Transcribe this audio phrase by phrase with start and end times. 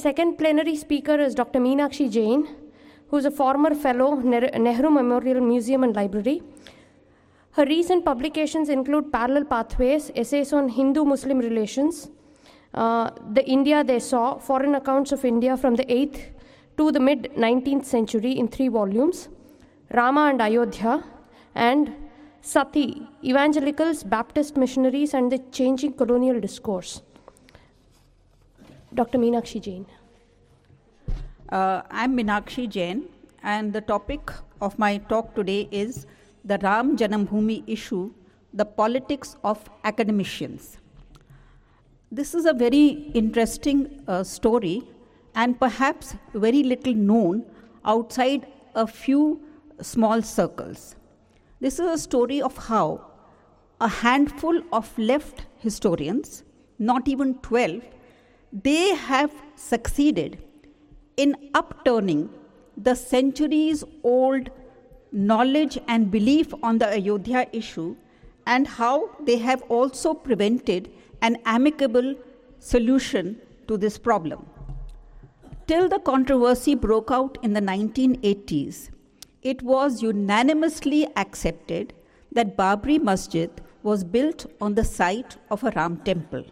[0.00, 1.60] Second plenary speaker is Dr.
[1.60, 2.48] Meenakshi Jain,
[3.08, 6.42] who is a former fellow, Nehru Memorial Museum and Library.
[7.50, 12.08] Her recent publications include Parallel Pathways, essays on Hindu Muslim relations,
[12.72, 16.30] uh, The India They Saw, Foreign Accounts of India from the 8th
[16.78, 19.28] to the mid 19th century in three volumes,
[19.92, 21.04] Rama and Ayodhya,
[21.54, 21.94] and
[22.40, 27.02] Sati, Evangelicals, Baptist Missionaries, and the Changing Colonial Discourse.
[28.92, 29.18] Dr.
[29.18, 29.86] Meenakshi Jain.
[31.48, 33.04] Uh, I'm Meenakshi Jain,
[33.44, 36.06] and the topic of my talk today is
[36.44, 38.10] the Ram Janambhoomi issue,
[38.52, 40.78] the politics of academicians.
[42.10, 44.82] This is a very interesting uh, story,
[45.36, 47.44] and perhaps very little known
[47.84, 49.40] outside a few
[49.80, 50.96] small circles.
[51.60, 53.06] This is a story of how
[53.80, 56.42] a handful of left historians,
[56.80, 57.82] not even 12,
[58.52, 60.38] they have succeeded
[61.16, 62.28] in upturning
[62.76, 64.50] the centuries old
[65.12, 67.96] knowledge and belief on the Ayodhya issue
[68.46, 70.90] and how they have also prevented
[71.22, 72.14] an amicable
[72.58, 74.46] solution to this problem.
[75.66, 78.90] Till the controversy broke out in the 1980s,
[79.42, 81.92] it was unanimously accepted
[82.32, 83.50] that Babri Masjid
[83.82, 86.44] was built on the site of a Ram temple.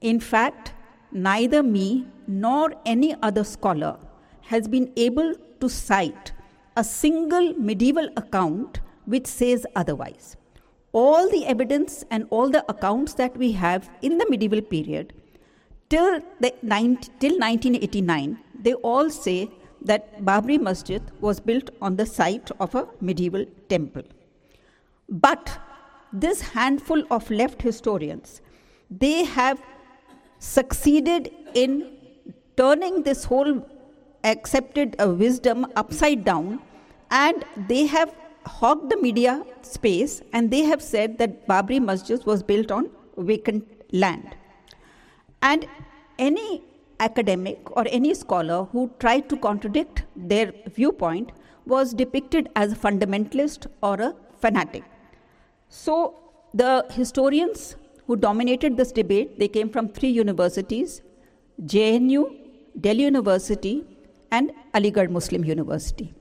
[0.00, 0.72] In fact,
[1.12, 3.98] neither me nor any other scholar
[4.42, 6.32] has been able to cite
[6.76, 10.36] a single medieval account which says otherwise.
[10.92, 15.12] All the evidence and all the accounts that we have in the medieval period
[15.88, 16.50] till, the,
[17.20, 19.50] till 1989, they all say
[19.82, 24.02] that Babri Masjid was built on the site of a medieval temple.
[25.08, 25.58] But
[26.12, 28.40] this handful of left historians,
[28.90, 29.62] they have
[30.38, 31.96] succeeded in
[32.56, 33.66] turning this whole
[34.24, 36.60] accepted uh, wisdom upside down
[37.10, 38.14] and they have
[38.46, 43.64] hogged the media space and they have said that Babri Masjid was built on vacant
[43.92, 44.36] land.
[45.42, 45.66] And
[46.18, 46.62] any
[47.00, 51.32] academic or any scholar who tried to contradict their viewpoint
[51.66, 54.84] was depicted as a fundamentalist or a fanatic.
[55.68, 56.14] So
[56.54, 61.02] the historians who dominated this debate, they came from three universities,
[61.64, 62.36] JNU,
[62.80, 63.84] Delhi University,
[64.30, 66.14] and Aligarh Muslim University.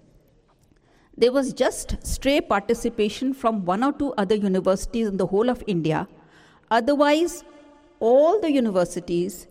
[1.17, 5.63] There was just stray participation from one or two other universities in the whole of
[5.67, 6.07] India.
[6.71, 7.43] Otherwise,
[7.99, 9.47] all the universities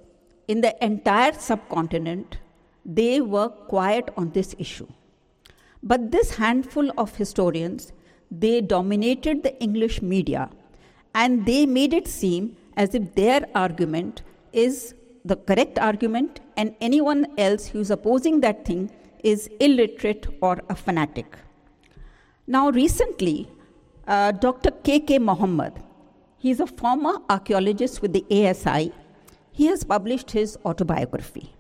[0.48, 2.38] in the entire subcontinent,
[2.84, 4.88] they were quiet on this issue.
[5.82, 7.92] But this handful of historians,
[8.30, 10.50] they dominated the English media
[11.14, 14.94] and they made it seem as if their argument is
[15.24, 18.90] the correct argument and anyone else who's opposing that thing
[19.22, 21.38] is illiterate or a fanatic.
[22.46, 23.48] Now, recently,
[24.06, 24.70] uh, Dr.
[24.70, 25.18] K.K.
[25.18, 25.72] Mohammed,
[26.36, 28.92] he's a former archaeologist with the ASI,
[29.50, 31.54] he has published his autobiography.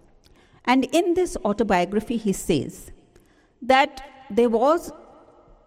[0.66, 2.90] And in this autobiography, he says
[3.62, 4.92] that there was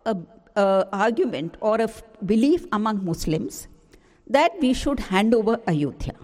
[0.06, 3.68] an argument or a f- belief among Muslims
[4.29, 6.15] that we should hand over Ayodhya.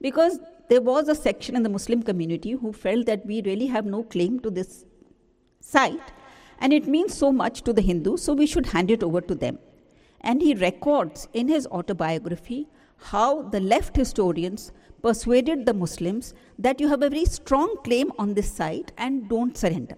[0.00, 0.38] Because
[0.68, 4.02] there was a section in the Muslim community who felt that we really have no
[4.02, 4.84] claim to this
[5.60, 6.12] site
[6.60, 9.34] and it means so much to the Hindus, so we should hand it over to
[9.34, 9.58] them.
[10.20, 14.72] And he records in his autobiography how the left historians
[15.02, 19.56] persuaded the Muslims that you have a very strong claim on this site and don't
[19.56, 19.96] surrender.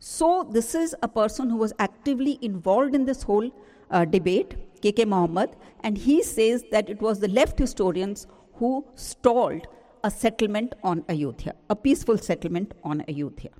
[0.00, 3.48] So, this is a person who was actively involved in this whole
[3.92, 5.50] uh, debate, KK Mohammed,
[5.80, 9.66] and he says that it was the left historians who stalled
[10.04, 13.50] a settlement on Ayodhya, a peaceful settlement on Ayodhya.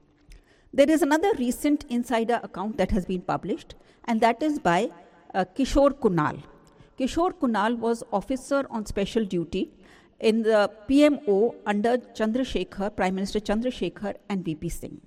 [0.74, 3.74] There is another recent insider account that has been published,
[4.06, 4.90] and that is by
[5.34, 6.42] uh, Kishore Kunal.
[6.98, 9.70] Kishore Kunal was officer on special duty
[10.18, 15.00] in the PMO under Chandrasekhar, Prime Minister Chandrasekhar, and VP Singh.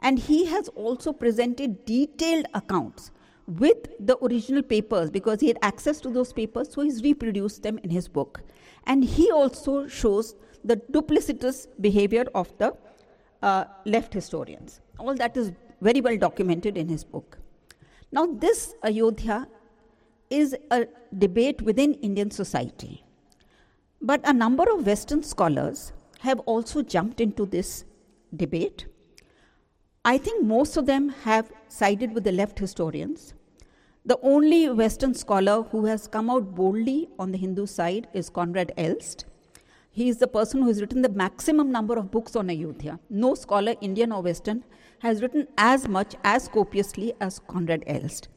[0.00, 3.10] And he has also presented detailed accounts
[3.46, 7.78] with the original papers because he had access to those papers, so he's reproduced them
[7.78, 8.42] in his book.
[8.84, 10.34] And he also shows
[10.64, 12.76] the duplicitous behavior of the
[13.42, 14.80] uh, left historians.
[14.98, 17.38] All that is very well documented in his book.
[18.10, 19.46] Now, this Ayodhya
[20.30, 23.04] is a debate within Indian society.
[24.00, 27.84] But a number of Western scholars have also jumped into this
[28.34, 28.86] debate.
[30.04, 33.34] I think most of them have sided with the left historians.
[34.08, 38.70] The only Western scholar who has come out boldly on the Hindu side is Koenraad
[38.76, 39.24] Elst.
[39.90, 43.00] He is the person who has written the maximum number of books on Ayodhya.
[43.10, 44.62] No scholar, Indian or Western,
[45.00, 48.28] has written as much, as copiously as Koenraad Elst.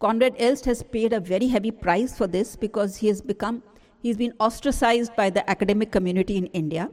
[0.00, 3.62] Koenraad Elst has paid a very heavy price for this because he has become,
[4.02, 6.88] he's been ostracized by the academic community in India.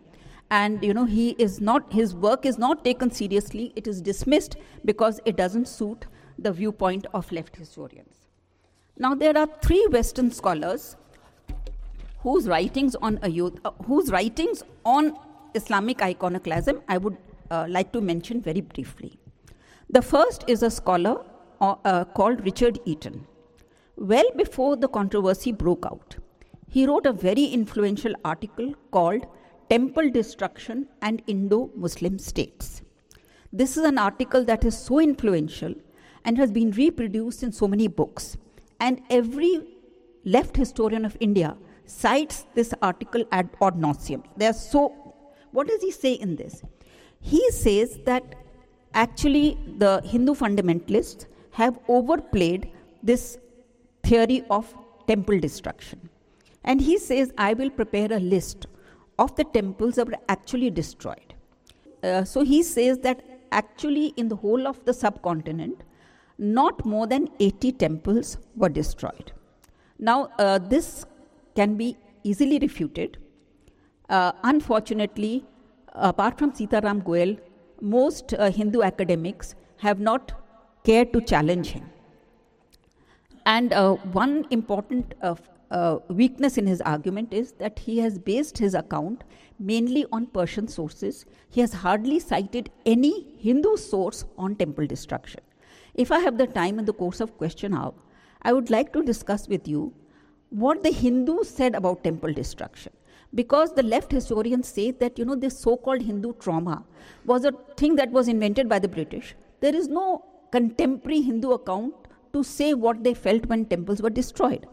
[0.51, 3.71] And you know, he is not, his work is not taken seriously.
[3.77, 6.07] It is dismissed because it doesn't suit
[6.38, 8.16] the viewpoint of left historians.
[8.99, 10.95] Now, there are three Western scholars
[12.21, 15.15] whose writings on uh, whose writings on
[15.53, 17.17] Islamic iconoclasm I would
[17.51, 19.19] uh, like to mention very briefly.
[19.91, 21.23] The first is a scholar
[21.61, 23.27] uh, uh, called Richard Eaton.
[23.97, 26.15] Well before the controversy broke out,
[26.67, 29.27] he wrote a very influential article called
[29.69, 32.81] Temple Destruction and Indo Muslim States.
[33.53, 35.75] This is an article that is so influential
[36.25, 38.38] and has been reproduced in so many books.
[38.79, 39.62] And every
[40.24, 44.24] left historian of India cites this article ad nauseum.
[44.35, 44.94] They are so.
[45.51, 46.63] What does he say in this?
[47.21, 48.35] He says that
[48.94, 52.69] actually the Hindu fundamentalists have overplayed
[53.01, 53.38] this
[54.03, 54.74] theory of
[55.07, 56.09] temple destruction.
[56.63, 58.68] And he says, I will prepare a list
[59.18, 61.33] of the temples that were actually destroyed.
[62.03, 65.81] Uh, so he says that actually, in the whole of the subcontinent,
[66.37, 69.31] not more than 80 temples were destroyed.
[69.99, 71.05] Now, uh, this
[71.55, 73.17] can be easily refuted.
[74.09, 75.45] Uh, unfortunately,
[75.93, 77.37] apart from Sitaram Goel,
[77.81, 80.31] most uh, Hindu academics have not
[80.83, 81.89] cared to challenge him.
[83.45, 85.35] And uh, one important uh,
[85.71, 89.23] uh, weakness in his argument is that he has based his account
[89.59, 91.25] mainly on Persian sources.
[91.49, 95.41] He has hardly cited any Hindu source on temple destruction.
[95.97, 97.94] If I have the time in the course of question hour,
[98.44, 99.94] I would like to discuss with you
[100.49, 102.94] what the Hindus said about temple destruction.
[103.33, 106.85] Because the left historians say that, you know, this so called Hindu trauma
[107.25, 109.35] was a thing that was invented by the British.
[109.59, 111.95] There is no contemporary Hindu account
[112.31, 114.67] to say what they felt when temples were destroyed.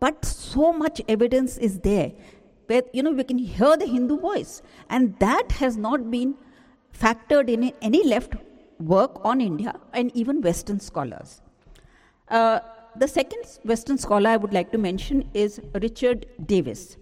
[0.00, 2.12] But so much evidence is there
[2.66, 4.62] where, you know, we can hear the Hindu voice.
[4.88, 6.34] And that has not been
[6.98, 8.34] factored in any left
[8.78, 11.40] work on India and even Western scholars.
[12.28, 12.60] Uh,
[12.96, 16.96] the second Western scholar I would like to mention is Richard Davis.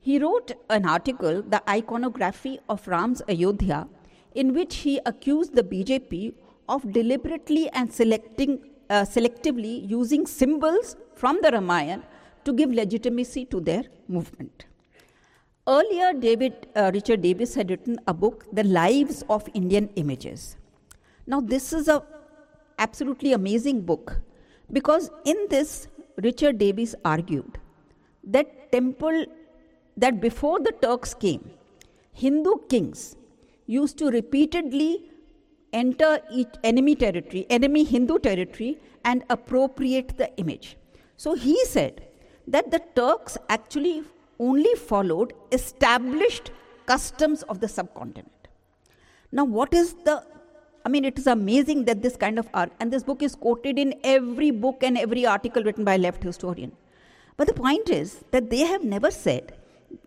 [0.00, 3.88] He wrote an article, The Iconography of Ram's Ayodhya,
[4.34, 6.34] in which he accused the BJP
[6.68, 8.58] of deliberately and selecting,
[8.90, 12.02] uh, selectively using symbols from the Ramayana
[12.44, 14.66] to give legitimacy to their movement.
[15.66, 20.56] Earlier, David, uh, Richard Davis had written a book, The Lives of Indian Images.
[21.26, 22.02] Now, this is a
[22.78, 24.20] absolutely amazing book
[24.72, 27.58] because in this, Richard Davis argued
[28.24, 29.26] that temple,
[29.96, 31.50] that before the Turks came,
[32.12, 33.16] Hindu kings
[33.66, 35.10] used to repeatedly
[35.72, 36.20] enter
[36.62, 40.76] enemy territory, enemy Hindu territory, and appropriate the image.
[41.16, 42.06] So he said
[42.46, 44.04] that the Turks actually
[44.38, 46.50] only followed established
[46.86, 48.30] customs of the subcontinent.
[49.32, 50.24] Now, what is the
[50.84, 53.78] I mean, it is amazing that this kind of art, and this book is quoted
[53.78, 56.72] in every book and every article written by a left historian.
[57.36, 59.54] But the point is that they have never said,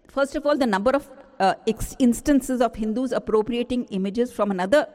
[0.08, 4.88] first of all, the number of uh, ex- instances of Hindus appropriating images from another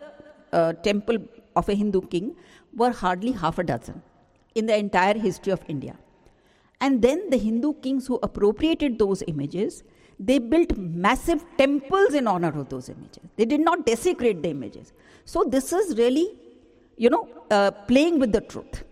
[0.53, 1.19] uh, temple
[1.57, 2.37] of a Hindu king
[2.75, 4.03] were hardly half a dozen
[4.55, 5.97] in the entire history of India.
[6.81, 9.83] And then the Hindu kings who appropriated those images
[10.19, 13.23] they built massive temples in honor of those images.
[13.37, 14.93] They did not desecrate the images.
[15.25, 16.29] So this is really,
[16.97, 18.85] you know, uh, playing with the truth.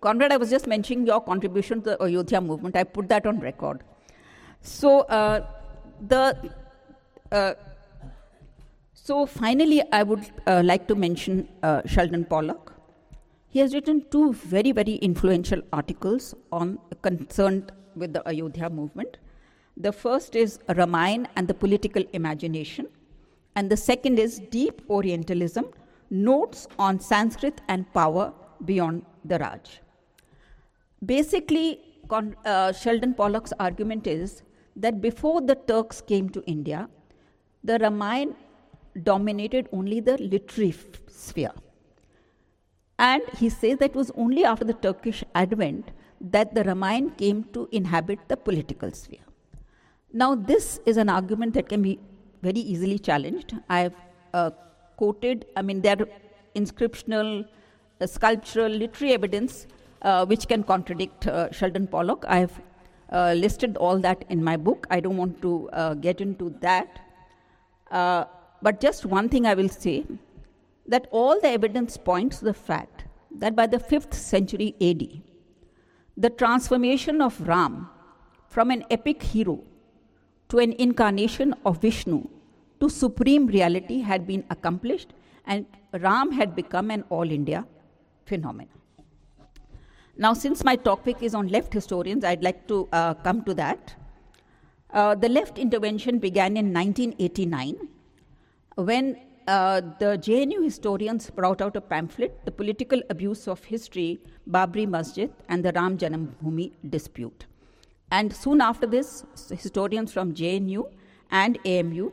[0.00, 2.76] Koenraad, I was just mentioning your contribution to the Ayodhya movement.
[2.76, 3.82] I put that on record.
[4.60, 5.46] So uh,
[6.08, 6.36] the
[7.32, 7.54] uh,
[8.94, 12.72] so finally, I would uh, like to mention uh, Sheldon Pollock.
[13.48, 19.18] He has written two very very influential articles on concerned with the Ayodhya movement.
[19.76, 22.88] The first is Ramayana and the political imagination,
[23.56, 25.66] and the second is Deep Orientalism
[26.10, 28.32] Notes on Sanskrit and Power
[28.64, 29.80] Beyond the Raj.
[31.04, 34.42] Basically, uh, Sheldon Pollock's argument is
[34.76, 36.88] that before the Turks came to India,
[37.64, 38.34] the Ramayana
[39.02, 41.52] dominated only the literary f- sphere.
[42.98, 47.44] And he says that it was only after the Turkish advent that the Ramayana came
[47.52, 49.26] to inhabit the political sphere.
[50.12, 51.98] Now, this is an argument that can be
[52.42, 53.54] very easily challenged.
[53.68, 53.94] I've
[54.34, 54.50] uh,
[54.96, 56.08] quoted, I mean, there are
[56.54, 57.46] inscriptional,
[58.00, 59.66] uh, sculptural, literary evidence
[60.02, 62.24] uh, which can contradict uh, Sheldon Pollock.
[62.28, 62.60] I've
[63.10, 64.86] uh, listed all that in my book.
[64.90, 67.00] I don't want to get into that.
[67.90, 70.04] But just one thing I will say
[70.88, 75.22] that all the evidence points to the fact that by the 5th century AD,
[76.16, 77.88] the transformation of Ram
[78.48, 79.62] from an epic hero
[80.48, 82.28] to an incarnation of Vishnu
[82.80, 85.12] to supreme reality had been accomplished,
[85.46, 87.66] and Ram had become an all India
[88.26, 88.68] phenomenon.
[90.18, 93.94] Now, since my topic is on left historians, I'd like to uh, come to that.
[94.90, 97.88] Uh, the left intervention began in 1989
[98.76, 104.88] when uh, the JNU historians brought out a pamphlet, The Political Abuse of History, Babri
[104.88, 107.46] Masjid and the Ram Janambhumi Dispute.
[108.10, 110.84] And soon after this, historians from JNU
[111.30, 112.12] and AMU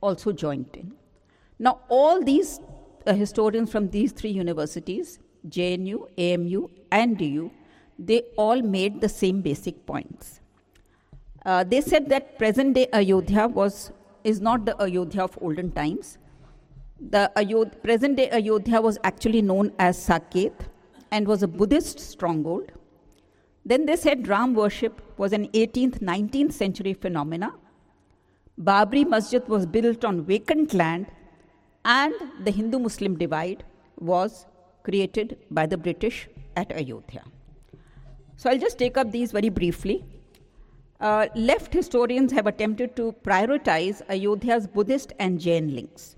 [0.00, 0.92] also joined in.
[1.58, 2.60] Now, all these
[3.06, 7.50] uh, historians from these three universities, JNU, AMU, and DU,
[7.98, 10.40] they all made the same basic points.
[11.44, 13.92] Uh, they said that present day Ayodhya was,
[14.24, 16.18] is not the Ayodhya of olden times.
[17.00, 17.30] The
[17.82, 20.52] present day Ayodhya was actually known as Saket
[21.10, 22.72] and was a Buddhist stronghold.
[23.64, 27.54] Then they said Ram worship was an 18th, 19th century phenomena.
[28.60, 31.06] Babri Masjid was built on vacant land,
[31.84, 32.14] and
[32.44, 33.64] the Hindu Muslim divide
[33.98, 34.46] was
[34.82, 37.22] created by the British at Ayodhya.
[38.36, 40.04] So I'll just take up these very briefly.
[41.00, 46.16] Uh, left historians have attempted to prioritize Ayodhya's Buddhist and Jain links.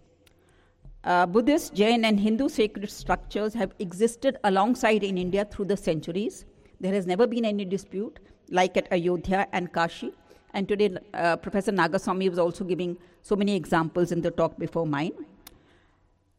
[1.04, 6.46] Uh, Buddhist, Jain, and Hindu sacred structures have existed alongside in India through the centuries.
[6.84, 8.18] There has never been any dispute,
[8.50, 10.12] like at Ayodhya and Kashi.
[10.52, 14.86] And today, uh, Professor Nagaswamy was also giving so many examples in the talk before
[14.86, 15.12] mine.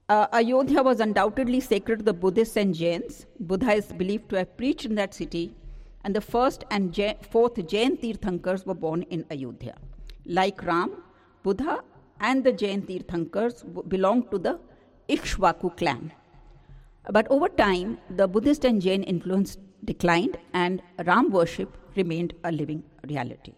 [0.08, 3.26] Uh, Ayodhya was undoubtedly sacred to the Buddhists and Jains.
[3.40, 5.56] Buddha is believed to have preached in that city,
[6.04, 6.96] and the first and
[7.32, 9.76] fourth Jain Tirthankars were born in Ayodhya.
[10.28, 11.02] Like Ram,
[11.42, 11.84] Buddha
[12.20, 14.60] and the Jain Tirthankars belonged to the
[15.10, 16.12] Ikshvaku clan.
[17.10, 22.84] But over time, the Buddhist and Jain influence declined and Ram worship remained a living
[23.08, 23.54] reality.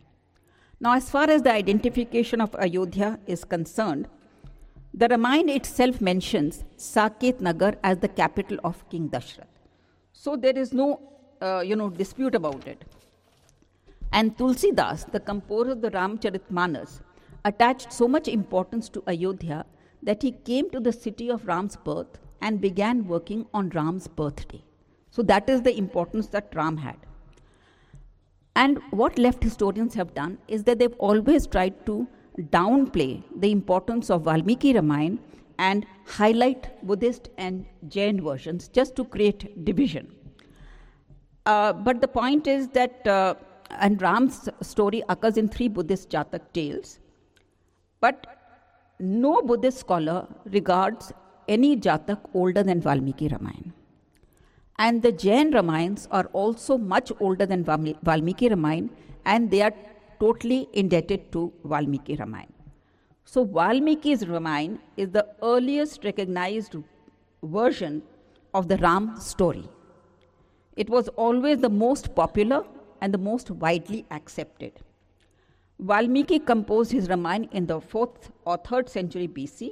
[0.80, 4.08] Now, as far as the identification of Ayodhya is concerned,
[4.94, 9.46] the Ramayana itself mentions Saket Nagar as the capital of King Dashrath.
[10.14, 11.00] So there is no,
[11.42, 12.84] uh, you know, dispute about it.
[14.12, 17.02] And Tulsidas, the composer of the Ramcharitmanas,
[17.46, 19.66] attached so much importance to Ayodhya
[20.04, 24.64] that he came to the city of Ram's birth and began working on Ram's birthday.
[25.18, 26.98] So that is the importance that Ram had.
[28.56, 32.08] And what left historians have done is that they've always tried to
[32.52, 35.18] downplay the importance of Valmiki Ramayana
[35.58, 40.14] and highlight Buddhist and Jain versions just to create division.
[41.48, 43.34] Uh, but the point is that, uh,
[43.72, 47.00] and Ram's story occurs in three Buddhist Jatak tales.
[48.02, 48.28] But
[49.00, 51.12] no Buddhist scholar regards
[51.48, 53.74] any Jatak older than Valmiki Ramayana.
[54.80, 58.90] And the Jain Ramayans are also much older than Valmiki Ramayana,
[59.26, 59.74] and they are
[60.20, 62.52] totally indebted to Valmiki Ramayana.
[63.26, 66.76] So, Valmiki's Ramayana is the earliest recognized
[67.44, 68.04] version
[68.54, 69.68] of the Ram story.
[70.76, 72.64] It was always the most popular
[73.02, 74.74] and the most widely accepted.
[75.80, 79.72] Valmiki composed his Ramayana in the 4th or 3rd century BC,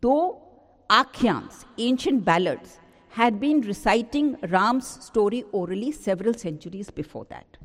[0.00, 0.42] though
[0.90, 2.78] Akhyans, ancient ballads,
[3.12, 7.58] had been reciting Ram's story orally several centuries before that.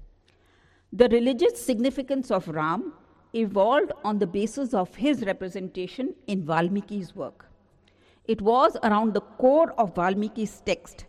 [0.92, 2.94] The religious significance of Ram
[3.34, 7.46] evolved on the basis of his representation in Valmiki's work.
[8.26, 11.06] It was around the core of Valmiki's text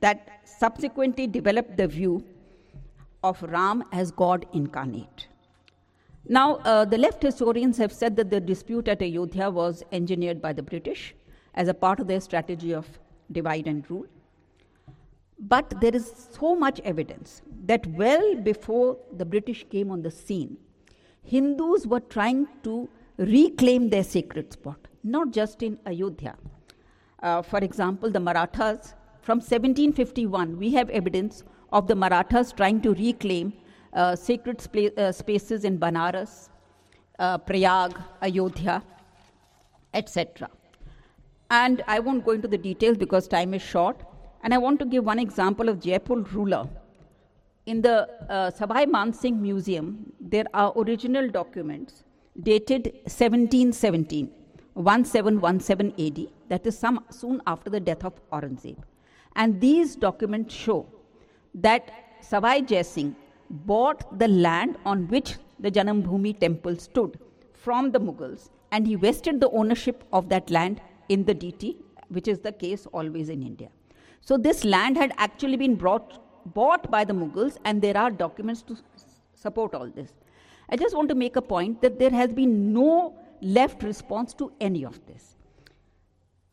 [0.00, 2.24] that subsequently developed the view
[3.22, 5.28] of Ram as God incarnate.
[6.26, 10.54] Now, uh, the left historians have said that the dispute at Ayodhya was engineered by
[10.54, 11.14] the British
[11.54, 12.86] as a part of their strategy of
[13.32, 14.06] divide and rule.
[15.38, 20.56] But there is so much evidence that well before the British came on the scene,
[21.24, 26.36] Hindus were trying to reclaim their sacred spot, not just in Ayodhya.
[27.22, 32.94] Uh, for example, the Marathas, from 1751, we have evidence of the Marathas trying to
[32.94, 33.52] reclaim
[33.92, 36.48] uh, sacred spa- uh, spaces in Banaras,
[37.18, 38.82] uh, Prayag, Ayodhya,
[39.94, 40.48] etc.
[41.60, 44.00] And I won't go into the details because time is short.
[44.42, 46.66] And I want to give one example of Jaipur ruler.
[47.66, 52.04] In the uh, Sawai Mansingh Museum, there are original documents
[52.42, 54.30] dated 1717,
[54.72, 58.78] 1717 AD, that is some soon after the death of Aurangzeb.
[59.36, 60.86] And these documents show
[61.54, 61.92] that
[62.22, 63.14] Sawai Jai Singh
[63.50, 67.18] bought the land on which the Janambhumi temple stood
[67.52, 70.80] from the Mughals and he vested the ownership of that land
[71.12, 71.76] in the deity,
[72.08, 73.68] which is the case always in India.
[74.20, 78.62] So this land had actually been brought, bought by the Mughals, and there are documents
[78.62, 78.76] to
[79.34, 80.12] support all this.
[80.68, 84.52] I just want to make a point that there has been no left response to
[84.60, 85.36] any of this.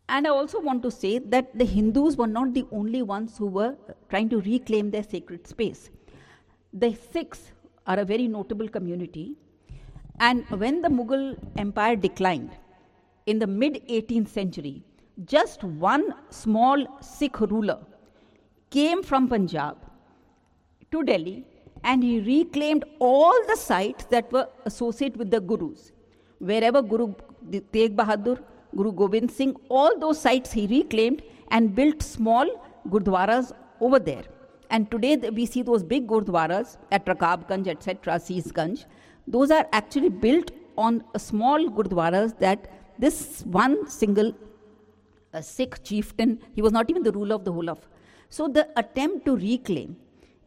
[0.10, 3.46] And I also want to say that the Hindus were not the only ones who
[3.46, 3.76] were
[4.10, 5.92] trying to reclaim their sacred space.
[6.74, 7.52] The Sikhs
[7.86, 9.36] are a very notable community.
[10.20, 12.50] And when the Mughal Empire declined
[13.32, 14.76] in the mid 18th century,
[15.34, 17.80] just one small Sikh ruler
[18.72, 19.78] came from Punjab
[20.92, 21.46] to Delhi
[21.84, 25.92] and he reclaimed all the sites that were associated with the Gurus.
[26.40, 27.14] Wherever Guru
[27.74, 28.40] Tegh Bahadur,
[28.76, 31.22] Guru Gobind Singh, all those sites he reclaimed
[31.52, 32.48] and built small
[32.90, 34.24] gurdwaras over there.
[34.72, 38.86] And today we see those big gurdwaras at Rakabganj, etc., Seesganj.
[39.28, 44.34] Those are actually built on small gurdwaras that this one single
[45.34, 47.88] a Sikh chieftain, he was not even the ruler of the whole of.
[48.30, 49.96] So the attempt to reclaim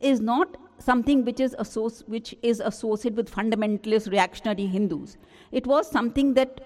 [0.01, 5.17] is not something which is, associ- which is associated with fundamentalist reactionary Hindus.
[5.53, 6.61] It was something that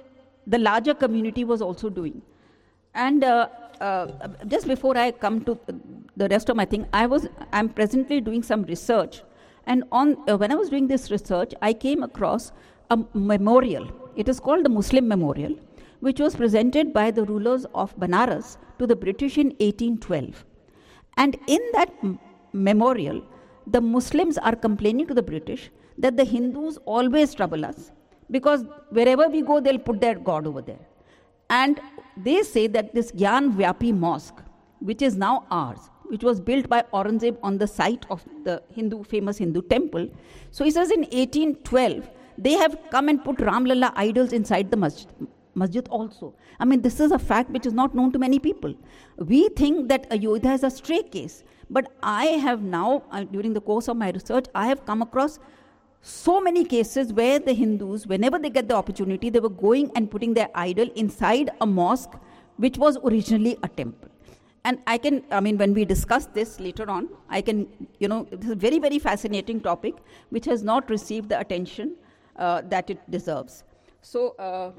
[0.46, 2.22] the larger community was also doing.
[2.94, 3.48] And uh,
[3.80, 5.58] uh, just before I come to
[6.16, 9.22] the rest of my thing, I was I'm presently doing some research,
[9.66, 12.52] and on uh, when I was doing this research, I came across
[12.90, 13.90] a memorial.
[14.16, 15.58] It is called the Muslim Memorial,
[16.00, 20.44] which was presented by the rulers of Banaras to the British in 1812.
[21.16, 22.18] And in that m-
[22.52, 23.22] memorial,
[23.66, 27.90] the Muslims are complaining to the British that the Hindus always trouble us
[28.30, 30.80] because wherever we go, they'll put their god over there.
[31.48, 31.80] And
[32.16, 34.42] they say that this Gyanvapi mosque,
[34.80, 39.04] which is now ours, which was built by Aurangzeb on the site of the Hindu
[39.04, 40.08] famous Hindu temple.
[40.50, 45.08] So he says in 1812 they have come and put Ramlalla idols inside the masjid,
[45.56, 46.34] masjid also.
[46.60, 48.74] I mean, this is a fact which is not known to many people.
[49.18, 53.60] We think that Ayodhya is a stray case, but I have now, uh, during the
[53.60, 55.38] course of my research, I have come across
[56.00, 60.10] so many cases where the Hindus, whenever they get the opportunity, they were going and
[60.10, 62.12] putting their idol inside a mosque
[62.58, 64.10] which was originally a temple.
[64.64, 68.26] And I can, I mean, when we discuss this later on, I can, you know,
[68.30, 69.94] this is a very, very fascinating topic
[70.30, 71.94] which has not received the attention
[72.36, 73.62] uh, that it deserves.
[74.02, 74.72] So, uh,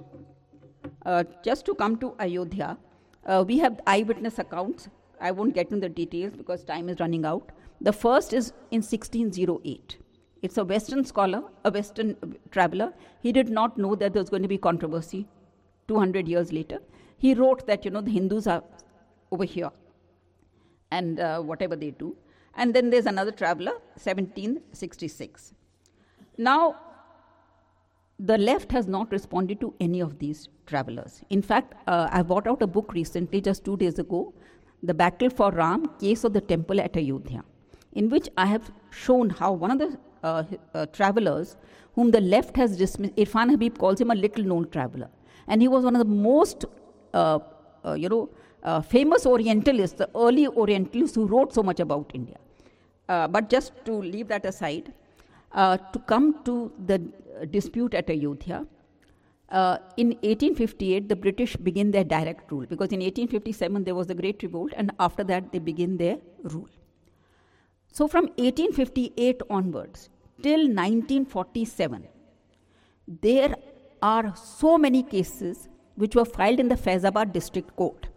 [1.05, 2.77] uh, just to come to Ayodhya,
[3.25, 4.89] uh, we have eyewitness accounts.
[5.19, 7.51] I won't get into the details because time is running out.
[7.81, 9.97] The first is in 1608.
[10.41, 12.15] It's a Western scholar, a Western
[12.51, 12.93] traveler.
[13.21, 15.27] He did not know that there was going to be controversy
[15.87, 16.79] 200 years later.
[17.17, 18.63] He wrote that, you know, the Hindus are
[19.31, 19.71] over here
[20.91, 22.15] and uh, whatever they do.
[22.55, 25.53] And then there's another traveler, 1766.
[26.37, 26.75] Now,
[28.19, 31.21] the left has not responded to any of these travelers.
[31.29, 34.33] In fact, uh, I bought out a book recently, just two days ago,
[34.81, 37.43] The Battle for Ram Case of the Temple at Ayodhya,
[37.93, 41.57] in which I have shown how one of the uh, uh, travelers,
[41.93, 45.09] whom the left has dismissed, Irfan Habib calls him a little known traveler.
[45.47, 46.65] And he was one of the most,
[47.13, 47.39] uh,
[47.85, 48.29] uh, you know,
[48.63, 52.37] uh, famous Orientalists, the early Orientalists who wrote so much about India.
[53.07, 54.91] but just to leave that aside,
[55.53, 56.99] to come to the
[57.51, 58.65] dispute at Ayodhya,
[59.49, 64.15] uh, in 1858, the British begin their direct rule because in 1857 there was the
[64.15, 66.67] Great Revolt, and after that they begin their rule.
[67.93, 70.09] So, from 1858 onwards
[70.43, 72.07] till 1947,
[73.21, 73.55] there
[74.01, 78.07] are so many cases which were filed in the Faizabad District Court,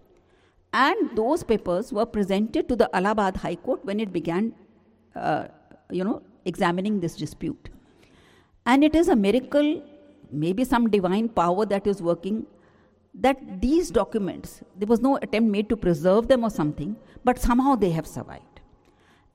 [0.72, 4.52] and those papers were presented to the Allahabad High Court when it began,
[5.14, 5.44] uh,
[5.90, 7.68] you know, examining this dispute.
[8.66, 9.82] And it is a miracle,
[10.30, 12.46] maybe some divine power that is working,
[13.14, 17.74] that these documents, there was no attempt made to preserve them or something, but somehow
[17.74, 18.60] they have survived.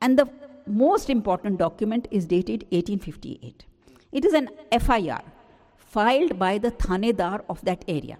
[0.01, 0.29] And the
[0.65, 3.65] most important document is dated 1858.
[4.11, 5.21] It is an FIR
[5.75, 8.17] filed by the Thanedar of that area.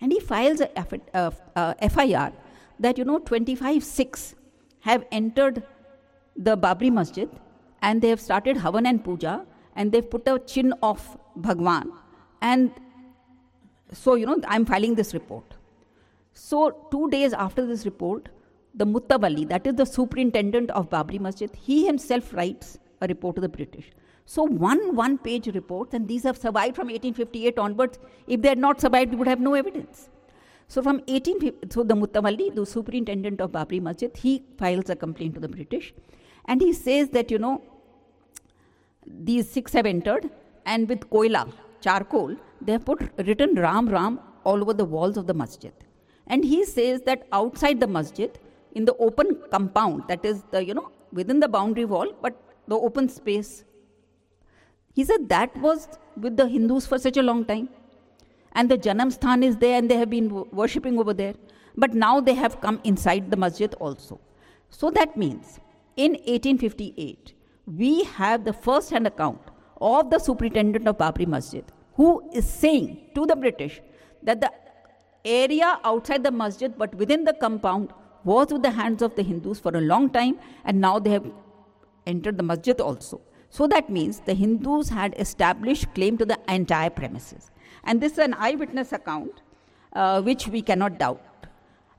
[0.00, 0.68] And he files a
[1.14, 2.32] uh, uh, FIR
[2.80, 4.34] that, you know, 25 Sikhs
[4.80, 5.62] have entered
[6.36, 7.28] the Babri Masjid
[7.88, 9.34] and they have started Havan and Puja
[9.76, 11.02] and they've put a chin of
[11.36, 11.92] Bhagwan.
[12.40, 12.70] And
[13.92, 15.54] so, you know, I'm filing this report.
[16.32, 18.28] So, two days after this report,
[18.74, 23.42] the Mutawalli, that is the superintendent of Babri Masjid, he himself writes a report to
[23.42, 23.92] the British.
[24.26, 27.98] So, one one page report, and these have survived from 1858 onwards.
[28.26, 30.08] If they had not survived, we would have no evidence.
[30.66, 35.34] So, from 18, so the Mutawalli, the superintendent of Babri Masjid, he files a complaint
[35.34, 35.94] to the British,
[36.46, 37.62] and he says that, you know,
[39.06, 40.30] these Sikhs have entered,
[40.66, 45.26] and with koila, charcoal, they have put written Ram Ram all over the walls of
[45.26, 45.72] the masjid.
[46.26, 48.38] And he says that outside the masjid,
[48.72, 52.34] in the open compound, that is the, you know, within the boundary wall, but
[52.66, 53.64] the open space,
[54.94, 57.68] he said that was with the Hindus for such a long time.
[58.52, 61.34] And the Janam Sthan is there and they have been worshipping over there.
[61.76, 64.20] But now they have come inside the masjid also.
[64.70, 65.58] So that means
[65.96, 67.34] in 1858,
[67.66, 69.40] we have the first hand account
[69.80, 73.80] of the superintendent of Babri Masjid who is saying to the British
[74.22, 74.50] that the
[75.24, 77.90] area outside the masjid but within the compound
[78.24, 81.26] was with the hands of the Hindus for a long time and now they have
[82.06, 83.20] entered the masjid also.
[83.50, 87.50] So that means the Hindus had established claim to the entire premises.
[87.84, 89.42] And this is an eyewitness account
[89.92, 91.22] uh, which we cannot doubt.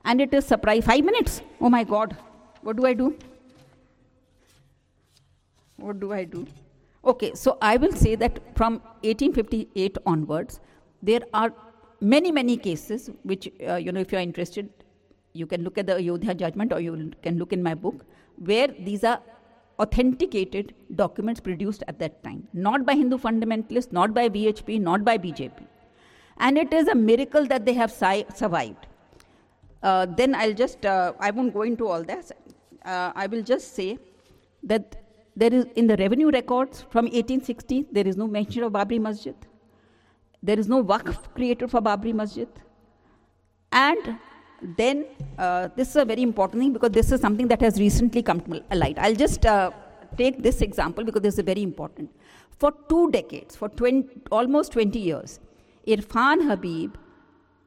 [0.04, 0.84] And it is surprise.
[0.84, 1.40] Five minutes.
[1.60, 2.16] Oh my God.
[2.62, 3.16] What do I do?
[5.76, 6.46] What do I do?
[7.04, 10.60] Okay, so I will say that from 1858 onwards,
[11.02, 11.52] there are
[12.00, 14.68] many, many cases which, uh, you know, if you are interested,
[15.32, 18.04] you can look at the Ayodhya judgment or you can look in my book,
[18.36, 19.20] where these are
[19.78, 25.18] authenticated documents produced at that time, not by Hindu fundamentalists, not by VHP, not by
[25.18, 25.66] BJP.
[26.38, 28.86] And it is a miracle that they have si- survived.
[29.82, 32.32] Uh, then I'll just, uh, I won't go into all that.
[32.84, 33.98] Uh, I will just say
[34.62, 35.05] that
[35.36, 39.34] there is, in the revenue records from 1860, there is no mention of Babri Masjid.
[40.42, 42.48] There is no waqf created for Babri Masjid.
[43.70, 44.18] And
[44.62, 45.04] then,
[45.38, 48.40] uh, this is a very important thing because this is something that has recently come
[48.40, 48.98] to light.
[48.98, 49.72] I'll just uh,
[50.16, 52.10] take this example because this is very important.
[52.58, 55.40] For two decades, for 20, almost 20 years,
[55.86, 56.96] Irfan Habib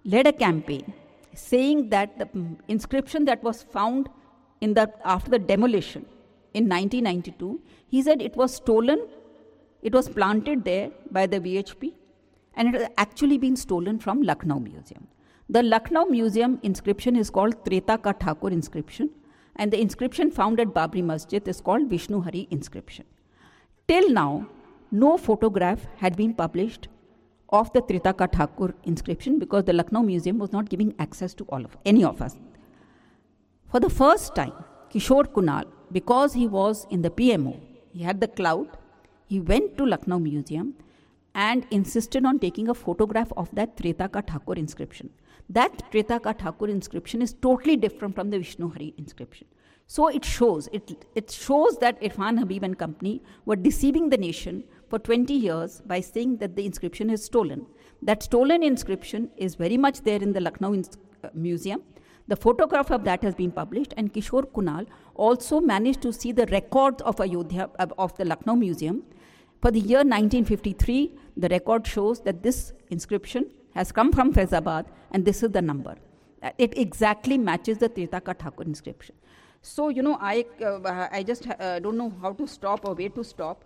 [0.04, 0.92] led a campaign
[1.36, 2.28] saying that the
[2.68, 4.10] inscription that was found
[4.62, 6.06] in the, after the demolition
[6.54, 9.08] in 1992, he said it was stolen,
[9.82, 11.94] it was planted there by the VHP,
[12.56, 15.08] and it has actually been stolen from Lucknow Museum.
[15.50, 19.10] The Lucknow Museum inscription is called Treta Ka Thakur inscription,
[19.56, 23.06] and the inscription found at Babri Masjid is called Vishnu Hari inscription.
[23.88, 24.48] Till now,
[24.92, 26.88] no photograph had been published
[27.50, 31.44] of the Treta Ka Thakur inscription because the Lucknow Museum was not giving access to
[31.46, 32.36] all of any of us.
[33.72, 34.54] For the first time,
[34.92, 37.60] Kishore Kunal, because he was in the PMO,
[37.94, 38.78] he had the clout,
[39.28, 40.76] he went to Lucknow Museum
[41.36, 45.10] and insisted on taking a photograph of that Treta Ka Thakur inscription.
[45.50, 49.48] That Treta Ka Thakur inscription is totally different from the Vishnu Hari inscription.
[49.88, 54.64] So it shows, it, it shows that Irfan Habib and company were deceiving the nation
[54.88, 57.66] for 20 years by saying that the inscription is stolen.
[58.02, 60.76] That stolen inscription is very much there in the Lucknow
[61.24, 61.82] uh, Museum.
[62.30, 66.46] The photograph of that has been published, and Kishore Kunal also managed to see the
[66.52, 69.02] records of Ayodhya of the Lucknow Museum.
[69.64, 75.26] For the year 1953, the record shows that this inscription has come from Faizabad, and
[75.26, 75.96] this is the number.
[76.44, 79.16] Uh, It exactly matches the Treta Ka Thakur inscription.
[79.64, 83.10] So, you know, I, uh, I just uh, don't know how to stop or where
[83.10, 83.66] to stop.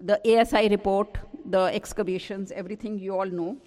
[0.00, 3.58] The ASI report, the excavations, everything you all know.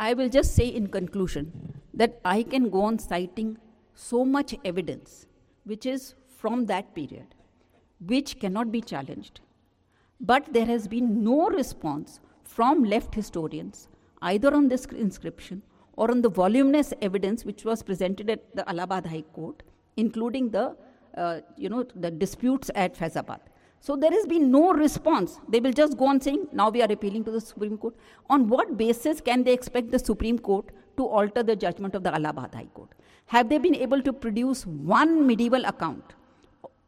[0.00, 1.52] I will just say in conclusion
[1.98, 3.58] that I can go on citing
[3.94, 5.26] so much evidence
[5.64, 7.34] which is from that period,
[8.06, 9.40] which cannot be challenged.
[10.20, 13.88] But there has been no response from left historians
[14.22, 15.62] either on this inscription
[15.96, 19.62] or on the voluminous evidence which was presented at the Allahabad High Court,
[19.96, 20.76] including the,
[21.16, 23.40] uh, you know, the disputes at Faizabad.
[23.80, 25.40] So there has been no response.
[25.48, 27.94] They will just go on saying, now we are appealing to the Supreme Court.
[28.28, 32.12] On what basis can they expect the Supreme Court to alter the judgment of the
[32.12, 32.90] Allahabad High Court?
[33.26, 36.14] Have they been able to produce one medieval account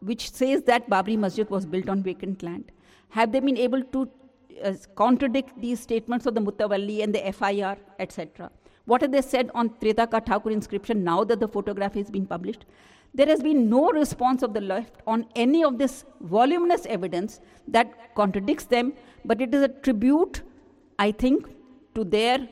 [0.00, 2.72] which says that Babri Masjid was built on vacant land?
[3.10, 4.10] Have they been able to
[4.64, 8.50] uh, contradict these statements of the Mutawalli and the FIR, etc.?
[8.86, 12.26] What have they said on Treta Ka Thakur inscription now that the photograph has been
[12.26, 12.64] published?
[13.12, 18.14] There has been no response of the left on any of this voluminous evidence that
[18.14, 18.92] contradicts them,
[19.24, 20.42] but it is a tribute,
[20.98, 21.46] I think,
[21.94, 22.48] to their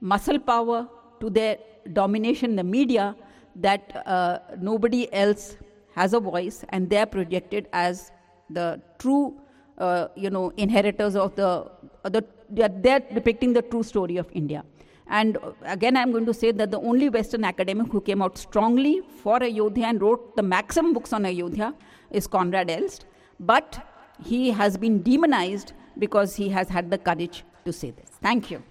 [0.00, 0.88] muscle power,
[1.20, 1.58] to their
[1.92, 3.16] domination in the media,
[3.56, 5.56] that uh, nobody else
[5.94, 8.12] has a voice, and they are projected as
[8.48, 9.40] the true,
[9.78, 11.68] uh, you know, inheritors of the,
[12.04, 14.64] uh, the they are depicting the true story of India.
[15.10, 19.02] And again, I'm going to say that the only Western academic who came out strongly
[19.22, 21.74] for Ayodhya and wrote the maximum books on Ayodhya
[22.12, 23.06] is Koenraad Elst.
[23.40, 23.84] But
[24.24, 28.08] he has been demonized because he has had the courage to say this.
[28.22, 28.62] Thank you.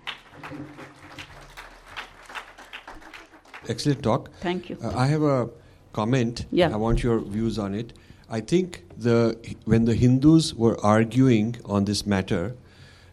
[3.68, 4.32] Excellent talk.
[4.40, 4.78] Thank you.
[4.82, 5.50] Uh, I have a
[5.92, 6.46] comment.
[6.52, 6.72] Yeah.
[6.72, 7.94] I want your views on it.
[8.30, 12.56] I think the when the Hindus were arguing on this matter,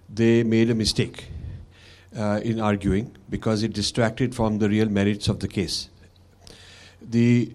[0.09, 1.25] they made a mistake
[2.17, 5.91] uh, in arguing because it distracted from the real merits of the case.
[7.03, 7.53] The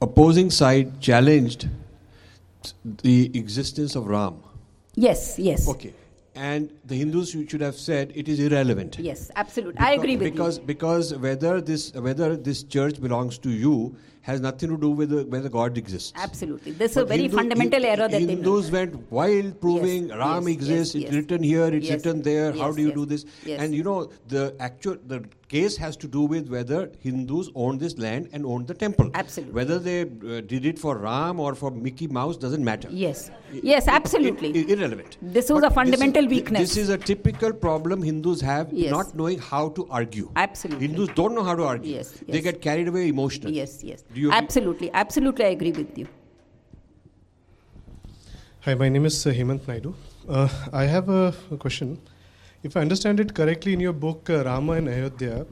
[0.00, 1.68] opposing side challenged
[2.84, 4.42] the existence of Ram.
[4.94, 5.68] Yes, yes.
[5.68, 5.94] Okay.
[6.34, 8.98] And the Hindus should have said it is irrelevant.
[8.98, 9.80] Yes, absolutely.
[9.80, 10.64] I agree with because, you.
[10.64, 15.10] Because because whether this whether this church belongs to you has nothing to do with
[15.10, 16.12] the, whether God exists.
[16.16, 16.72] Absolutely.
[16.72, 18.92] This is But a very Hindu- fundamental error that they Hindus made.
[18.92, 20.94] went wild proving Yes, Ram yes, exists.
[20.94, 21.66] yes, it's written here.
[21.66, 22.52] It's written there.
[22.52, 23.24] How do you do this?
[23.44, 23.60] yes.
[23.60, 27.98] And you know the actual the case has to do with whether Hindus own this
[27.98, 29.10] land and own the temple.
[29.14, 29.52] Absolutely.
[29.54, 32.88] Whether they uh, did it for Ram or for Mickey Mouse doesn't matter.
[32.90, 33.30] Yes.
[33.52, 34.50] Yes, absolutely.
[34.54, 35.16] I- irrelevant.
[35.20, 36.60] This was But a fundamental this weakness.
[36.60, 40.30] This is a typical problem Hindus have, not knowing how to argue.
[40.36, 40.86] Absolutely.
[40.86, 41.94] Hindus don't know how to argue.
[41.96, 43.54] Yes, They get carried away emotionally.
[43.56, 44.04] Yes, yes.
[44.14, 44.90] Do you- absolutely.
[44.92, 46.06] Absolutely, I agree with you.
[48.62, 49.94] Hi, my name is uh, Hemant Naidu.
[50.28, 51.98] Uh, I have a, a question.
[52.62, 55.46] If I understand it correctly, in your book uh, Rama and Ayodhya,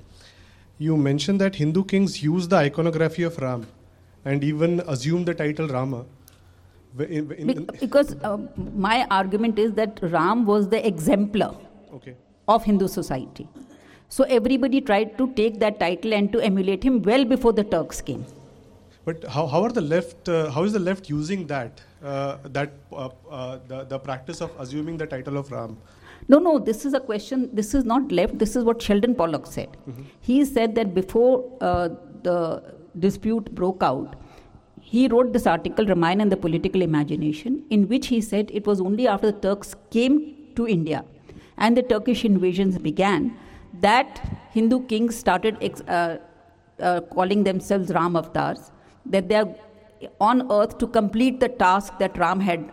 [0.79, 3.67] you mentioned that Hindu kings use the iconography of Ram
[4.25, 6.05] and even assume the title Rama.
[6.99, 8.37] In- in- in- Be- because uh,
[8.75, 11.57] my argument is that Ram was the exemplar
[11.95, 12.15] okay.
[12.47, 13.49] of Hindu society.
[14.11, 18.01] So everybody tried to take that title and to emulate him well before the Turks
[18.01, 18.25] came.
[19.09, 20.29] But how, how are the left?
[20.29, 21.81] Uh, how is the left using that?
[22.03, 25.77] Uh, that uh, uh, the the practice of assuming the title of Ram.
[26.35, 27.49] No, no, this is a question.
[27.61, 28.39] This is not left.
[28.43, 29.77] This is what Sheldon Pollock said.
[30.29, 31.89] He said that before uh,
[32.29, 32.39] the
[33.07, 34.17] dispute broke out,
[34.93, 38.81] he wrote this article, Ramayana and the Political Imagination, in which he said it was
[38.81, 40.17] only after the Turks came
[40.57, 41.05] to India
[41.57, 43.37] and the Turkish invasions began
[43.81, 46.19] that Hindu kings started ex- uh,
[46.81, 48.71] uh, calling themselves Ram avatars,
[49.09, 49.49] that they are
[50.21, 52.73] on earth to complete the task that Ram had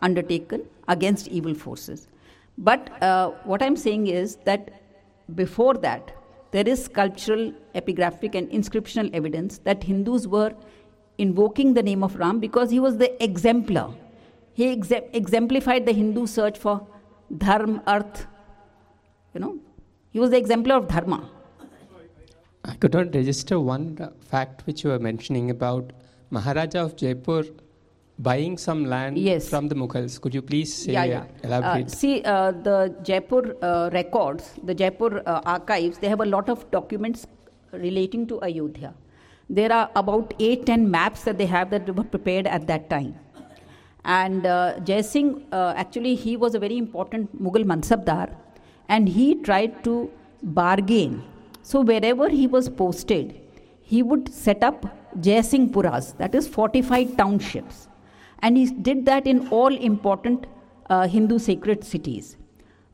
[0.00, 2.08] undertaken against evil forces.
[2.58, 4.82] But uh, what I'm saying is that
[5.34, 6.14] before that,
[6.50, 10.54] there is sculptural, epigraphic, and inscriptional evidence that Hindus were
[11.18, 13.94] invoking the name of Ram because he was the exemplar.
[14.52, 16.86] He exe- exemplified the Hindu search for
[17.36, 18.26] dharma, earth.
[19.34, 19.58] You know,
[20.10, 21.30] he was the exemplar of dharma.
[22.64, 25.92] I could not register one fact which you were mentioning about
[26.30, 27.44] Maharaja of Jaipur
[28.18, 29.48] buying some land Yes.
[29.48, 30.20] from the Mughals.
[30.20, 31.24] Could you please say, yeah, yeah.
[31.42, 31.86] elaborate?
[31.86, 36.48] Uh, see, uh, the Jaipur uh, records, the Jaipur uh, archives, they have a lot
[36.48, 37.26] of documents
[37.72, 38.94] relating to Ayodhya.
[39.50, 43.16] There are about eight, ten maps that they have that were prepared at that time.
[44.04, 48.34] And uh, Jai Singh, uh, actually, he was a very important Mughal Mansabdar,
[48.88, 50.10] and he tried to
[50.42, 51.24] bargain.
[51.62, 53.40] So, wherever he was posted,
[53.80, 54.86] he would set up
[55.20, 57.88] Jai Singh Puras, that is, fortified townships.
[58.40, 60.46] And he did that in all important
[60.90, 62.36] uh, Hindu sacred cities,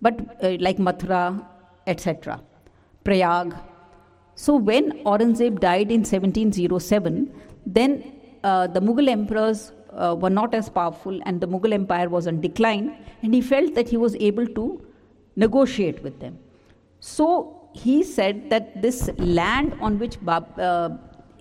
[0.03, 1.45] but uh, like Mathura,
[1.87, 2.41] etc.,
[3.05, 3.55] Prayag.
[4.35, 7.33] So when Aurangzeb died in 1707,
[7.67, 8.13] then
[8.45, 12.41] uh, the Mughal emperors uh, were not as powerful and the Mughal empire was on
[12.41, 14.85] decline, and he felt that he was able to
[15.37, 16.39] negotiate with them.
[17.01, 20.91] So he said that this land on which Bab, uh,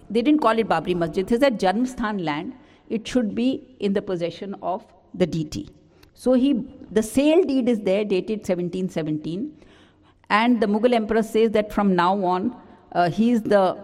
[0.10, 2.54] they didn't call it Babri Masjid, they said Janmsthan land,
[2.90, 5.70] it should be in the possession of the deity.
[6.14, 6.54] So he,
[6.92, 9.66] the sale deed is there, dated 1717,
[10.30, 12.56] and the Mughal emperor says that from now on,
[12.94, 13.78] uh, he is the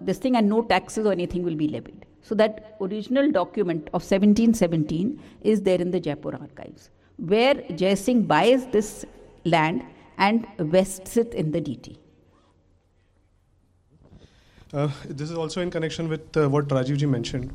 [0.00, 2.06] this thing, and no taxes or anything will be levied.
[2.22, 8.22] So that original document of 1717 is there in the Jaipur archives, where Jai Singh
[8.22, 9.04] buys this
[9.44, 9.84] land
[10.18, 11.98] and vests it in the deity.
[14.72, 17.50] Uh, this is also in connection with uh, what Rajivji mentioned.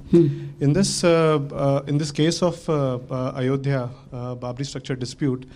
[0.60, 5.48] In this uh, uh, in this case of uh, uh, Ayodhya uh, Babri structure dispute,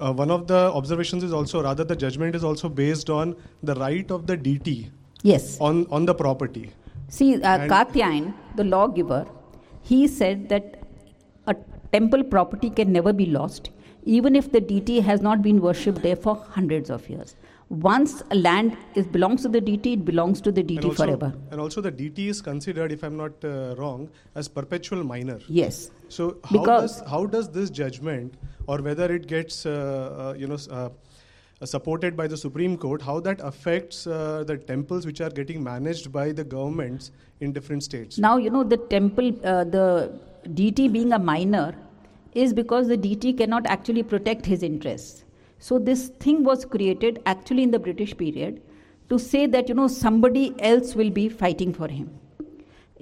[0.00, 3.74] uh, one of the observations is also rather the judgment is also based on the
[3.76, 4.90] right of the deity
[5.22, 5.56] Yes.
[5.60, 6.70] on on the property.
[7.08, 9.24] See, uh, And- Katyayan, the lawgiver,
[9.80, 10.78] he said that
[11.46, 11.54] a
[11.92, 13.70] temple property can never be lost,
[14.04, 17.36] even if the deity has not been worshipped there for hundreds of years.
[17.70, 21.04] Once a land is belongs to the deity, it belongs to the And deity also,
[21.04, 21.32] forever.
[21.50, 25.38] and also the deity is considered, if I'm not uh, wrong, as perpetual minor.
[25.48, 25.90] Yes.
[26.08, 28.34] So how Because- does how does this judgment,
[28.66, 30.90] or whether it gets uh, uh, you know uh,
[31.62, 35.62] uh, supported by the Supreme Court, how that affects uh, the temples which are getting
[35.64, 37.10] managed by the governments
[37.40, 38.18] in different states?
[38.18, 40.12] Now, you know, the temple, uh, the
[40.52, 41.74] deity being a minor,
[42.34, 45.24] is because the deity cannot actually protect his interests.
[45.58, 48.62] So, this thing was created actually in the British period
[49.08, 52.10] to say that, you know, somebody else will be fighting for him.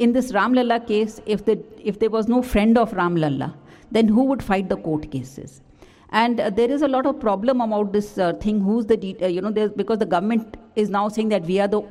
[0.00, 3.54] in this Ram Lalla case, if, the, if there was no friend of Ram Lalla,
[3.90, 5.60] then who would fight the court cases?
[6.08, 8.60] And uh, there is a lot of problem about this uh, thing.
[8.60, 11.68] Who's the de- uh, you know because the government is now saying that we are
[11.68, 11.82] the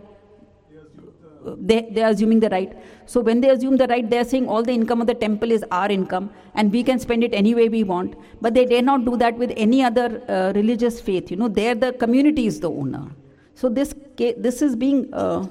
[1.58, 2.78] they, they are assuming the right.
[3.06, 5.52] So when they assume the right, they are saying all the income of the temple
[5.52, 8.16] is our income and we can spend it any way we want.
[8.42, 11.32] But they dare not do that with any other uh, religious faith.
[11.32, 13.08] You know, there the community is the owner.
[13.56, 15.48] So this, this is being uh,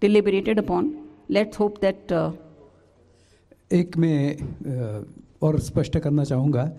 [0.00, 1.08] deliberated upon.
[1.28, 2.10] Let's hope that.
[2.10, 2.32] Uh,
[3.72, 5.04] एक मैं
[5.42, 6.70] और स्पष्ट करना चाहूँगा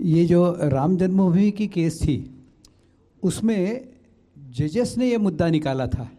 [0.00, 0.40] ये जो
[0.72, 2.18] राम जन्मभूमि की case थी
[3.22, 3.88] उसमें
[4.58, 6.10] जजेस ने ये मुद्दा निकाला था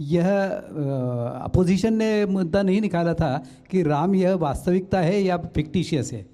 [0.00, 0.28] यह
[1.44, 3.36] अपोजिशन ने मुद्दा नहीं निकाला था
[3.70, 6.26] कि राम यह वास्तविकता है या फिक्टिशियस है।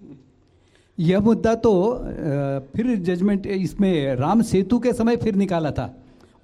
[0.98, 1.72] यह मुद्दा तो
[2.74, 5.94] फिर जजमेंट इसमें राम सेतु के समय फिर निकाला था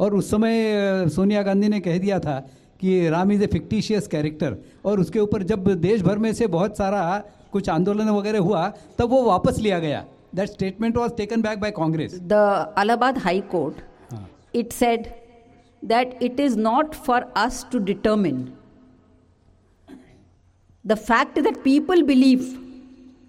[0.00, 2.38] और उस समय सोनिया गांधी ने कह दिया था
[2.80, 6.76] कि Ram is a fictitious character और उसके ऊपर जब देश भर में से बहुत
[6.76, 8.66] सारा कुछ आंदोलन वगैरह हुआ
[8.98, 10.04] तब वो वापस लिया गया।
[10.34, 12.32] That statement was taken back by Congress the
[12.78, 14.16] Allahabad High Court
[14.54, 15.06] it said
[15.82, 18.56] that it is not for us to determine.
[20.84, 22.58] The fact that people believe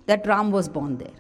[0.08, 1.18] that Ram was born there.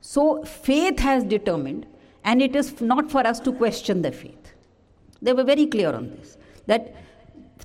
[0.00, 1.86] So faith has determined,
[2.24, 4.52] and it is not for us to question the faith.
[5.20, 6.36] They were very clear on this.
[6.66, 6.94] That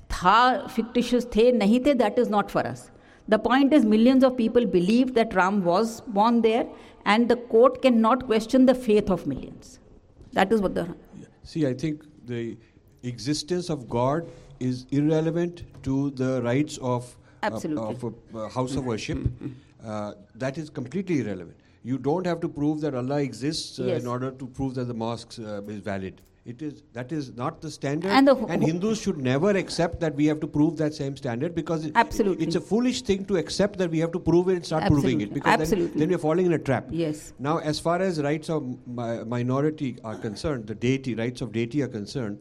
[0.08, 2.90] tha fictitious the nahi the, that is not for us.
[3.28, 6.66] The point is, millions of people believe that Ram was born there,
[7.04, 9.78] and the court cannot question the faith of millions.
[10.32, 10.88] That is what the.
[11.44, 12.56] See, I think the
[13.02, 14.26] existence of God
[14.60, 19.18] is irrelevant to the rights of, uh, of a uh, house of worship.
[19.84, 21.56] Uh, that is completely irrelevant.
[21.82, 24.00] You don't have to prove that Allah exists uh, yes.
[24.00, 26.20] in order to prove that the mosque uh, is valid.
[26.44, 30.14] It is that is not the standard, and, the and, Hindus should never accept that
[30.14, 33.36] we have to prove that same standard because it, absolutely it's a foolish thing to
[33.38, 35.10] accept that we have to prove it and start absolutely.
[35.10, 35.88] proving it because absolutely.
[35.88, 36.86] then, then we're falling in a trap.
[36.90, 37.32] Yes.
[37.40, 41.82] Now, as far as rights of mi- minority are concerned, the deity rights of deity
[41.82, 42.38] are concerned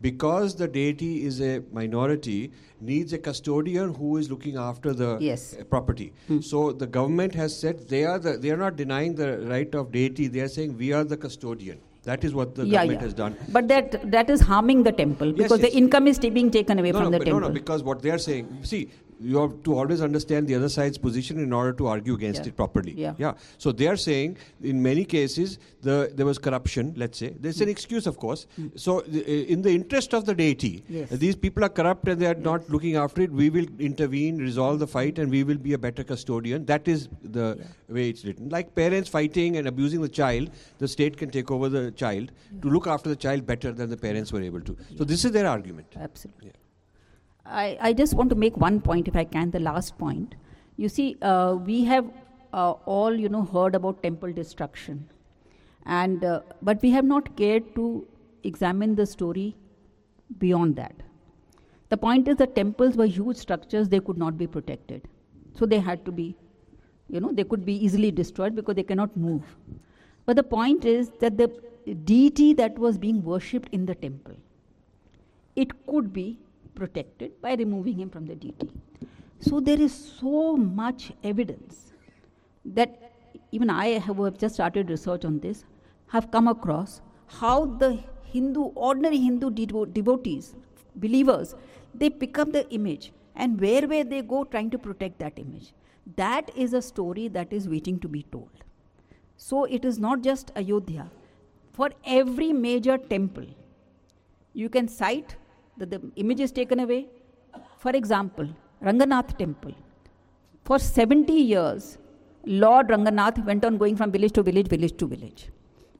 [0.00, 5.56] because the deity is a minority, needs a custodian who is looking after the yes.
[5.58, 6.12] Uh, property.
[6.28, 6.40] Hmm.
[6.40, 9.92] So the government has said they are the, they are not denying the right of
[9.92, 10.28] deity.
[10.28, 11.80] They are saying we are the custodian.
[12.04, 13.04] That is what the yeah, government yeah.
[13.04, 13.36] has done.
[13.48, 15.70] But that that is harming the temple because yes, yes.
[15.72, 17.40] the income is being taken away no, from no, the temple.
[17.40, 18.88] No, no, because what they are saying, see,
[19.20, 22.48] you have to always understand the other side's position in order to argue against yeah.
[22.48, 22.92] it properly.
[22.92, 23.14] Yeah.
[23.18, 23.32] yeah.
[23.58, 26.94] So they are saying in many cases the there was corruption.
[26.96, 27.62] Let's say there's mm.
[27.62, 28.46] an excuse, of course.
[28.60, 28.78] Mm.
[28.78, 31.10] So the, uh, in the interest of the deity, yes.
[31.10, 33.32] these people are corrupt and they are not looking after it.
[33.32, 36.64] We will intervene, resolve the fight, and we will be a better custodian.
[36.66, 37.94] That is the yeah.
[37.94, 38.48] way it's written.
[38.48, 42.68] Like parents fighting and abusing the child, the state can take over the child to
[42.68, 44.76] look after the child better than the parents were able to.
[44.96, 45.86] So this is their argument.
[45.96, 46.52] Absolutely.
[47.50, 50.34] I, I just want to make one point, if I can, the last point.
[50.76, 52.06] You see, uh, we have
[52.52, 55.08] uh, all, you know, heard about temple destruction,
[55.86, 58.06] and uh, but we have not cared to
[58.44, 59.56] examine the story
[60.38, 60.94] beyond that.
[61.88, 65.08] The point is, the temples were huge structures; they could not be protected,
[65.54, 66.36] so they had to be,
[67.08, 69.56] you know, they could be easily destroyed because they cannot move.
[70.26, 71.50] But the point is that the
[72.04, 74.36] deity that was being worshipped in the temple,
[75.56, 76.38] it could be
[76.80, 78.70] protected by removing him from the deity.
[79.40, 81.92] So there is so much evidence
[82.64, 83.12] that
[83.52, 85.64] even I, who have just started research on this,
[86.08, 90.54] have come across how the Hindu, ordinary Hindu devo- devotees,
[90.96, 91.54] believers,
[91.94, 95.72] they pick up the image and wherever they go trying to protect that image.
[96.16, 98.50] That is a story that is waiting to be told.
[99.36, 101.10] So it is not just Ayodhya.
[101.72, 103.46] For every major temple,
[104.52, 105.36] you can cite
[105.78, 107.06] that the image is taken away.
[107.78, 108.48] For example,
[108.82, 109.72] Ranganath temple.
[110.64, 111.98] For 70 years,
[112.44, 115.48] Lord Ranganath went on going from village to village, village to village.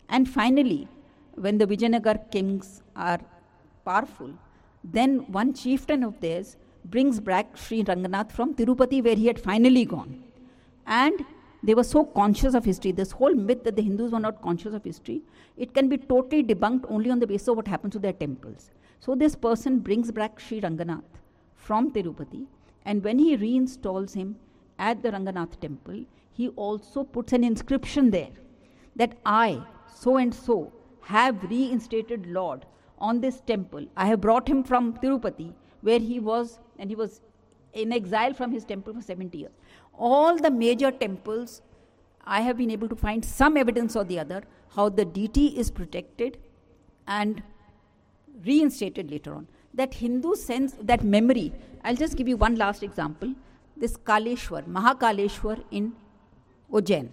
[0.09, 0.89] And finally,
[1.35, 3.21] when the Vijayanagar kings are
[3.85, 4.31] powerful,
[4.85, 9.85] then one chieftain of theirs brings back Sri Ranganath from Tirupati, where he had finally
[9.85, 10.23] gone.
[10.87, 11.25] And
[11.63, 12.93] they were so conscious of history.
[12.93, 15.23] This whole myth that the Hindus were not conscious of history,
[15.57, 18.71] it can be totally debunked only on the basis of what happens to their temples.
[19.01, 21.03] So this person brings back Sri Ranganath
[21.55, 22.47] from Tirupati,
[22.85, 24.37] and when he reinstalls him
[24.79, 28.31] at the Ranganath temple, he also puts an inscription there
[28.97, 29.63] that I,
[29.95, 30.73] so and so,
[31.03, 32.67] have reinstated Lord
[32.99, 33.87] on this temple.
[33.97, 37.21] I have brought him from Tirupati, where he was, and he was
[37.73, 39.53] in exile from his temple for 70 years.
[39.95, 41.63] All the major temples,
[42.25, 44.43] I have been able to find some evidence or the other
[44.75, 46.37] how the deity is protected
[47.07, 47.43] and
[48.45, 49.47] reinstated later on.
[49.75, 51.53] that Hindu sense, that memory.
[51.85, 53.35] I'll just give you one last example.
[53.77, 55.93] This Kaleshwar, Mahakaleshwar in
[56.73, 57.11] Ujjain.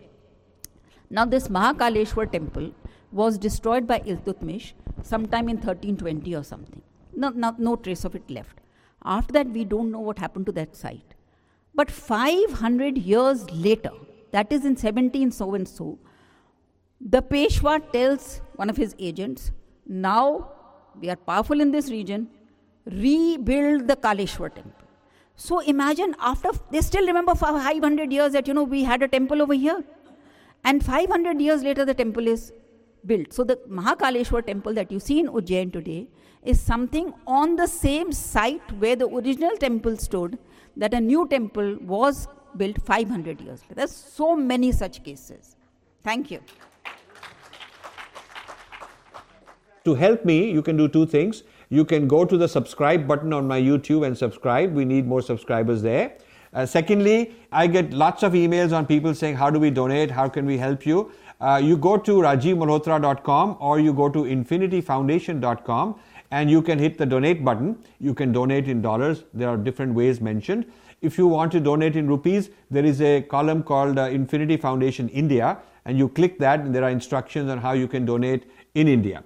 [1.09, 2.71] Now, this Mahakaleshwar temple
[3.11, 4.73] was destroyed by Iltutmish
[5.03, 6.81] sometime in 1320 or something.
[7.15, 8.59] No, no, no trace of it left.
[9.03, 11.13] After that, we don't know what happened to that site.
[11.75, 13.91] But 500 years later,
[14.31, 15.99] that is in 17 so and so,
[16.99, 19.51] the Peshwa tells one of his agents,
[19.85, 20.54] now
[21.01, 22.29] we are powerful in this region,
[22.85, 24.87] rebuild the Kaleshwar temple.
[25.35, 29.07] So imagine after, they still remember for 500 years that, you know, we had a
[29.07, 29.83] temple over here.
[30.63, 32.53] And 500 years later, the temple is
[33.05, 33.33] built.
[33.33, 36.07] So the Mahakaleshwar temple that you see in Ujjain today
[36.43, 40.37] is something on the same site where the original temple stood,
[40.77, 42.27] that a new temple was
[42.57, 43.75] built 500 years later.
[43.75, 45.55] There's so many such cases.
[46.03, 46.39] Thank you.
[49.85, 51.43] To help me, you can do two things.
[51.69, 54.73] You can go to the subscribe button on my YouTube and subscribe.
[54.73, 56.17] We need more subscribers there.
[56.53, 60.09] Uh, secondly, I get lots of emails on people saying, How do we donate?
[60.09, 61.11] How can we help you?
[61.39, 65.99] Uh, you go to rajivmalhotra.com or you go to infinityfoundation.com
[66.31, 67.77] and you can hit the donate button.
[67.99, 69.23] You can donate in dollars.
[69.33, 70.65] There are different ways mentioned.
[71.01, 75.09] If you want to donate in rupees, there is a column called uh, Infinity Foundation
[75.09, 78.87] India, and you click that, and there are instructions on how you can donate in
[78.87, 79.23] India.